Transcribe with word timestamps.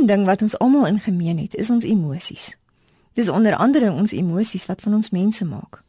Een 0.00 0.06
ding 0.06 0.24
wat 0.24 0.42
ons 0.42 0.58
almal 0.58 0.86
in 0.86 0.98
gemeen 0.98 1.38
het, 1.38 1.54
is 1.54 1.70
ons 1.70 1.84
emosies. 1.84 2.56
Dis 3.12 3.28
onder 3.28 3.56
andere 3.56 3.92
ons 3.92 4.12
emosies 4.12 4.66
wat 4.66 4.80
van 4.80 4.94
ons 4.94 5.10
mense 5.10 5.44
maak. 5.44 5.82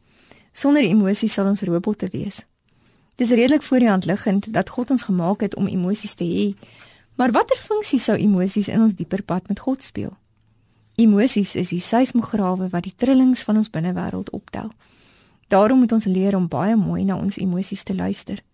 Sonder 0.52 0.82
emosies 0.82 1.32
sal 1.32 1.46
ons 1.46 1.60
robotte 1.60 2.08
wees. 2.12 2.44
Dis 3.14 3.28
redelik 3.28 3.62
voor 3.62 3.78
die 3.78 3.88
hand 3.88 4.04
liggend 4.04 4.52
dat 4.52 4.68
God 4.68 4.90
ons 4.90 5.02
gemaak 5.02 5.40
het 5.40 5.54
om 5.54 5.66
emosies 5.66 6.14
te 6.14 6.24
hê. 6.24 6.52
Maar 7.14 7.32
watter 7.32 7.56
funksie 7.56 7.98
sou 7.98 8.18
emosies 8.18 8.68
in 8.68 8.80
ons 8.80 8.92
dieper 8.94 9.22
pad 9.22 9.48
met 9.48 9.60
God 9.60 9.82
speel? 9.82 10.12
Emosies 10.94 11.54
is 11.54 11.68
die 11.68 11.80
seismograwe 11.80 12.68
wat 12.68 12.82
die 12.82 12.94
trillings 12.96 13.42
van 13.42 13.56
ons 13.56 13.70
binnewêreld 13.70 14.30
optel. 14.30 14.68
Daarom 15.48 15.78
moet 15.78 15.92
ons 15.92 16.04
leer 16.04 16.36
om 16.36 16.48
baie 16.48 16.76
mooi 16.76 17.04
na 17.04 17.16
ons 17.16 17.36
emosies 17.36 17.82
te 17.82 17.94
luister. 17.94 18.44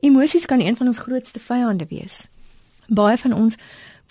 Emosies 0.00 0.46
kan 0.46 0.60
een 0.60 0.76
van 0.76 0.86
ons 0.86 0.98
grootste 0.98 1.38
vyande 1.38 1.86
wees. 1.88 2.28
Baie 2.88 3.18
van 3.18 3.32
ons 3.32 3.56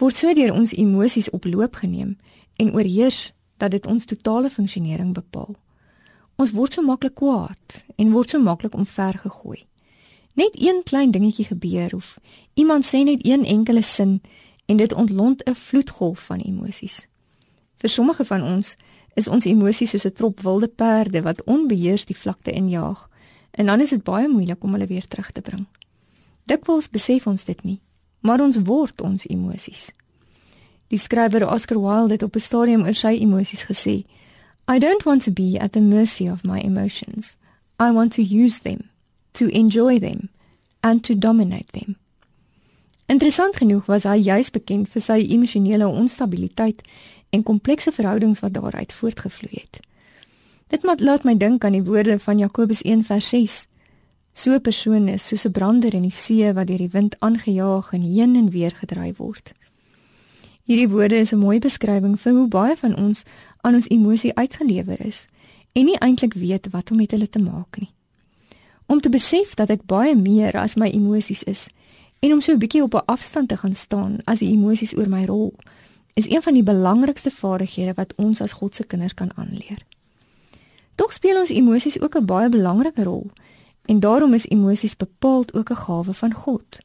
word 0.01 0.17
so 0.17 0.33
deur 0.33 0.53
ons 0.53 0.73
emosies 0.73 1.29
op 1.29 1.45
loop 1.45 1.77
geneem 1.83 2.15
en 2.57 2.73
oorheers 2.73 3.31
dat 3.61 3.71
dit 3.71 3.85
ons 3.85 4.05
totale 4.05 4.49
funksionering 4.49 5.13
bepaal. 5.13 5.53
Ons 6.41 6.53
word 6.57 6.73
so 6.73 6.81
maklik 6.81 7.19
kwaad 7.21 7.83
en 8.01 8.13
word 8.15 8.33
so 8.33 8.41
maklik 8.41 8.73
omvergegooi. 8.73 9.61
Net 10.33 10.55
een 10.57 10.81
klein 10.87 11.11
dingetjie 11.11 11.45
gebeur 11.51 11.93
of 11.95 12.15
iemand 12.53 12.87
sê 12.87 13.03
net 13.05 13.21
een 13.27 13.45
enkele 13.45 13.83
sin 13.85 14.21
en 14.65 14.77
dit 14.77 14.93
ontlont 14.93 15.43
'n 15.45 15.55
vloedgolf 15.55 16.25
van 16.25 16.39
emosies. 16.39 17.07
Vir 17.77 17.89
sommige 17.89 18.25
van 18.25 18.43
ons 18.43 18.75
is 19.13 19.27
ons 19.27 19.45
emosies 19.45 19.89
soos 19.89 20.05
'n 20.05 20.13
trop 20.13 20.39
wilde 20.39 20.67
perde 20.67 21.21
wat 21.21 21.43
onbeheers 21.43 22.05
die 22.05 22.17
vlakte 22.17 22.51
injaag 22.51 23.09
en 23.51 23.65
dan 23.65 23.81
is 23.81 23.89
dit 23.89 24.03
baie 24.03 24.27
moeilik 24.27 24.63
om 24.63 24.71
hulle 24.71 24.87
weer 24.87 25.07
terug 25.07 25.31
te 25.31 25.41
bring. 25.41 25.67
Dikwels 26.43 26.89
besef 26.89 27.27
ons 27.27 27.45
dit 27.45 27.63
nie, 27.63 27.79
maar 28.21 28.41
ons 28.41 28.57
word 28.63 29.01
ons 29.01 29.25
emosies. 29.27 29.91
Die 30.87 30.99
skrywer 30.99 31.45
Oscar 31.53 31.79
Wilde 31.81 32.13
het 32.17 32.23
op 32.23 32.35
'n 32.35 32.39
stadium 32.39 32.83
oor 32.83 32.93
sy 32.93 33.17
emosies 33.21 33.63
gesê: 33.63 34.03
I 34.67 34.79
don't 34.79 35.03
want 35.03 35.23
to 35.23 35.31
be 35.31 35.57
at 35.59 35.71
the 35.71 35.81
mercy 35.81 36.29
of 36.29 36.43
my 36.43 36.59
emotions. 36.59 37.35
I 37.79 37.91
want 37.91 38.11
to 38.13 38.21
use 38.21 38.59
them, 38.59 38.89
to 39.33 39.47
enjoy 39.47 39.99
them 39.99 40.29
and 40.79 41.03
to 41.03 41.17
dominate 41.17 41.71
them. 41.71 41.95
Interessant 43.05 43.55
genoeg 43.55 43.85
was 43.85 44.03
hy 44.03 44.21
juis 44.23 44.51
bekend 44.51 44.89
vir 44.89 45.01
sy 45.01 45.17
emosionele 45.35 45.87
onstabiliteit 45.87 46.81
en 47.29 47.43
komplekse 47.43 47.91
verhoudings 47.91 48.39
wat 48.39 48.53
daaruit 48.53 48.93
voortgevloei 48.93 49.61
het. 49.61 49.79
Dit 50.67 50.83
laat 50.83 51.23
my 51.23 51.35
dink 51.37 51.65
aan 51.65 51.75
die 51.75 51.83
woorde 51.83 52.19
van 52.19 52.37
Jakobus 52.37 52.81
1:6. 52.83 53.65
So 54.33 54.53
'n 54.53 54.61
persoon 54.61 55.07
is 55.07 55.27
soos 55.27 55.45
'n 55.45 55.51
brander 55.51 55.93
in 55.93 56.01
die 56.01 56.11
see 56.11 56.53
wat 56.53 56.67
deur 56.67 56.77
die 56.77 56.89
wind 56.89 57.15
aangejaag 57.19 57.91
en 57.93 58.01
heen 58.01 58.35
en 58.35 58.49
weer 58.49 58.71
gedryf 58.71 59.17
word. 59.17 59.51
Hierdie 60.63 60.89
woorde 60.89 61.15
is 61.15 61.31
'n 61.31 61.37
mooi 61.37 61.59
beskrywing 61.59 62.19
vir 62.19 62.33
hoe 62.33 62.47
baie 62.47 62.75
van 62.75 62.97
ons 62.97 63.23
aan 63.61 63.73
ons 63.73 63.89
emosie 63.89 64.35
uitgelewer 64.35 65.05
is 65.05 65.27
en 65.71 65.85
nie 65.85 65.97
eintlik 65.97 66.33
weet 66.33 66.69
wat 66.71 66.91
om 66.91 66.97
met 66.97 67.11
hulle 67.11 67.29
te 67.29 67.39
maak 67.39 67.79
nie. 67.79 67.91
Om 68.85 68.99
te 69.01 69.09
besef 69.09 69.53
dat 69.53 69.69
ek 69.69 69.85
baie 69.85 70.15
meer 70.15 70.53
as 70.53 70.75
my 70.75 70.87
emosies 70.87 71.43
is 71.43 71.67
en 72.19 72.33
om 72.33 72.41
so 72.41 72.51
'n 72.51 72.59
bietjie 72.59 72.83
op 72.83 72.93
'n 72.93 73.05
afstand 73.05 73.49
te 73.49 73.57
gaan 73.57 73.75
staan 73.75 74.17
as 74.25 74.39
die 74.39 74.51
emosies 74.51 74.97
oor 74.97 75.09
my 75.09 75.25
rol, 75.25 75.53
is 76.13 76.29
een 76.29 76.41
van 76.41 76.53
die 76.53 76.63
belangrikste 76.63 77.31
vaardighede 77.31 77.93
wat 77.93 78.15
ons 78.15 78.41
as 78.41 78.53
God 78.53 78.75
se 78.75 78.83
kinders 78.83 79.13
kan 79.13 79.31
aanleer. 79.35 79.85
Tog 80.95 81.13
speel 81.13 81.39
ons 81.39 81.49
emosies 81.49 82.01
ook 82.01 82.15
'n 82.15 82.25
baie 82.25 82.49
belangrike 82.49 83.03
rol 83.03 83.31
en 83.91 83.99
daarom 83.99 84.33
is 84.33 84.47
emosies 84.47 84.95
bepaald 84.95 85.53
ook 85.53 85.69
'n 85.69 85.83
gawe 85.85 86.13
van 86.13 86.33
God. 86.33 86.77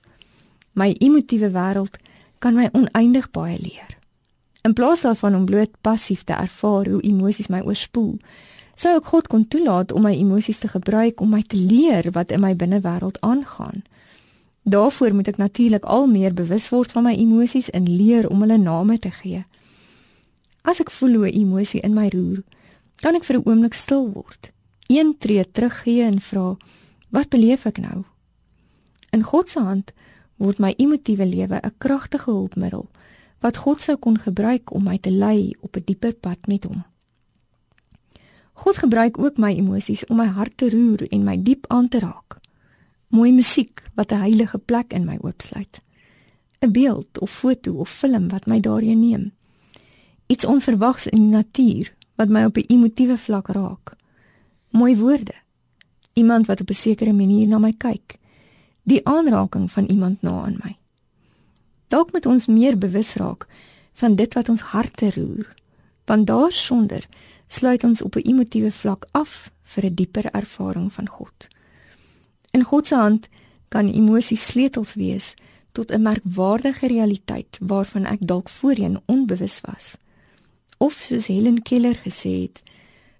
My 0.72 0.94
emotiewe 0.98 1.50
wêreld 1.50 1.94
kan 2.38 2.54
my 2.54 2.68
oneindig 2.72 3.30
baie 3.30 3.58
leer. 3.60 3.98
In 4.62 4.72
plaas 4.72 5.00
daarvan 5.00 5.34
om 5.34 5.44
bloot 5.44 5.70
passief 5.80 6.24
te 6.24 6.32
ervaar 6.32 6.88
hoe 6.88 7.00
emosies 7.00 7.46
my 7.46 7.60
oorspoel, 7.60 8.18
sou 8.74 8.96
ek 8.96 9.04
God 9.04 9.26
kon 9.26 9.48
toelaat 9.48 9.92
om 9.92 10.02
my 10.02 10.14
emosies 10.14 10.58
te 10.58 10.68
gebruik 10.68 11.20
om 11.20 11.30
my 11.30 11.42
te 11.42 11.56
leer 11.56 12.10
wat 12.10 12.30
in 12.30 12.40
my 12.40 12.56
binnewêreld 12.56 13.20
aangaan. 13.20 13.82
Daarvoor 14.62 15.14
moet 15.14 15.28
ek 15.28 15.36
natuurlik 15.36 15.84
al 15.84 16.06
meer 16.06 16.34
bewus 16.34 16.68
word 16.68 16.92
van 16.92 17.02
my 17.02 17.14
emosies 17.14 17.70
en 17.70 17.96
leer 17.96 18.28
om 18.28 18.40
hulle 18.40 18.58
name 18.58 18.98
te 18.98 19.10
gee. 19.10 19.44
As 20.62 20.80
ek 20.80 20.90
voel 20.90 21.14
hoe 21.14 21.26
'n 21.26 21.38
emosie 21.40 21.80
in 21.80 21.94
my 21.94 22.08
roer, 22.08 22.42
kan 22.96 23.14
ek 23.14 23.24
vir 23.24 23.36
'n 23.36 23.42
oomblik 23.44 23.74
stil 23.74 24.10
word. 24.12 24.50
Een 24.86 25.14
tree 25.18 25.50
teruggee 25.52 26.02
en 26.02 26.20
vra: 26.20 26.56
"Wat 27.08 27.28
beleef 27.28 27.64
ek 27.66 27.78
nou?" 27.78 28.04
In 29.10 29.22
God 29.22 29.48
se 29.48 29.60
hand 29.60 29.92
word 30.36 30.58
my 30.58 30.74
emotiewe 30.76 31.26
lewe 31.26 31.60
'n 31.62 31.74
kragtige 31.78 32.30
hulpmiddel 32.30 32.88
wat 33.40 33.56
God 33.56 33.80
sou 33.80 33.96
kon 33.96 34.18
gebruik 34.18 34.72
om 34.72 34.84
my 34.84 34.98
te 34.98 35.10
lei 35.10 35.54
op 35.60 35.76
'n 35.76 35.82
dieper 35.84 36.14
pad 36.14 36.46
met 36.46 36.64
hom. 36.64 36.84
God 38.52 38.76
gebruik 38.76 39.18
ook 39.18 39.36
my 39.36 39.52
emosies 39.52 40.06
om 40.06 40.16
my 40.16 40.26
hart 40.26 40.56
te 40.56 40.70
roer 40.70 41.08
en 41.12 41.24
my 41.24 41.42
diep 41.42 41.66
aan 41.68 41.88
te 41.88 41.98
raak. 41.98 42.38
Mooi 43.08 43.32
musiek 43.32 43.82
wat 43.94 44.12
'n 44.12 44.20
heilige 44.20 44.58
plek 44.58 44.92
in 44.92 45.04
my 45.04 45.18
oopsluit. 45.20 45.80
'n 46.60 46.72
Beeld 46.72 47.20
of 47.20 47.30
foto 47.30 47.72
of 47.72 47.90
film 47.90 48.28
wat 48.28 48.46
my 48.46 48.60
daarheen 48.60 49.00
neem. 49.00 49.32
Iets 50.26 50.44
onverwags 50.44 51.06
in 51.06 51.18
die 51.18 51.36
natuur 51.36 51.94
wat 52.14 52.28
my 52.28 52.44
op 52.44 52.56
'n 52.56 52.64
emotiewe 52.66 53.18
vlak 53.18 53.48
raak. 53.48 53.94
Mooi 54.70 54.96
woorde. 54.96 55.34
Iemand 56.16 56.46
wat 56.46 56.60
op 56.60 56.70
'n 56.70 56.74
sekere 56.74 57.12
manier 57.12 57.46
na 57.46 57.58
my 57.58 57.72
kyk 57.72 58.18
die 58.86 59.02
aanraking 59.06 59.70
van 59.70 59.84
iemand 59.84 60.22
na 60.22 60.42
aan 60.42 60.58
my. 60.62 60.76
Dalk 61.90 62.12
moet 62.12 62.26
ons 62.26 62.46
meer 62.46 62.78
bewus 62.78 63.14
raak 63.14 63.46
van 63.92 64.14
dit 64.14 64.34
wat 64.34 64.48
ons 64.48 64.62
harte 64.62 65.10
roer, 65.14 65.48
want 66.06 66.26
daarsonder 66.26 67.06
sluit 67.48 67.84
ons 67.84 68.02
op 68.02 68.16
'n 68.16 68.28
emotiewe 68.30 68.72
vlak 68.72 69.06
af 69.10 69.50
vir 69.62 69.84
'n 69.84 69.94
dieper 69.94 70.26
ervaring 70.30 70.92
van 70.92 71.08
God. 71.08 71.48
In 72.50 72.62
God 72.62 72.86
se 72.86 72.94
hand 72.94 73.28
kan 73.68 73.92
emosies 73.92 74.46
sleutels 74.46 74.94
wees 74.94 75.34
tot 75.72 75.90
'n 75.90 76.02
merkwaardige 76.02 76.86
realiteit 76.86 77.58
waarvan 77.60 78.04
ek 78.04 78.26
dalk 78.26 78.48
voorheen 78.48 79.00
onbewus 79.06 79.60
was. 79.60 79.96
Of 80.78 80.92
soos 80.92 81.26
Helen 81.26 81.62
Keller 81.62 81.96
gesê 81.96 82.42
het, 82.42 82.62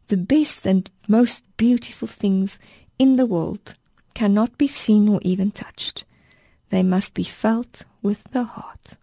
the 0.07 0.17
best 0.17 0.67
and 0.67 0.91
most 1.07 1.43
beautiful 1.57 2.09
things 2.09 2.59
in 2.99 3.17
the 3.17 3.27
world 3.27 3.75
cannot 4.15 4.57
be 4.57 4.67
seen 4.67 5.09
or 5.09 5.21
even 5.23 5.51
touched. 5.51 6.05
They 6.71 6.83
must 6.83 7.15
be 7.15 7.25
felt 7.25 7.85
with 8.03 8.25
the 8.33 8.45
heart. 8.45 8.97